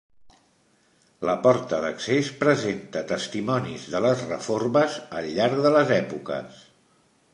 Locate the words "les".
4.07-4.25, 5.77-5.95